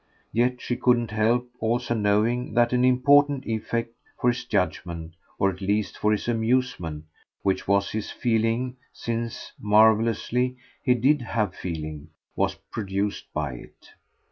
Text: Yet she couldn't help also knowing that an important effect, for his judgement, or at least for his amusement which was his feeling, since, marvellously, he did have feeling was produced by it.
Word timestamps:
Yet 0.33 0.59
she 0.61 0.77
couldn't 0.77 1.11
help 1.11 1.47
also 1.59 1.93
knowing 1.93 2.55
that 2.55 2.73
an 2.73 2.83
important 2.83 3.45
effect, 3.45 3.93
for 4.19 4.31
his 4.31 4.45
judgement, 4.45 5.13
or 5.37 5.51
at 5.51 5.61
least 5.61 5.95
for 5.95 6.11
his 6.11 6.27
amusement 6.27 7.05
which 7.43 7.67
was 7.67 7.91
his 7.91 8.09
feeling, 8.09 8.77
since, 8.91 9.51
marvellously, 9.59 10.57
he 10.83 10.95
did 10.95 11.21
have 11.21 11.53
feeling 11.53 12.09
was 12.35 12.55
produced 12.55 13.31
by 13.31 13.53
it. 13.53 13.89